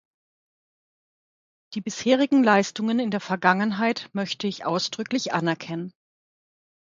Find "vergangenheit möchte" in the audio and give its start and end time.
3.19-4.47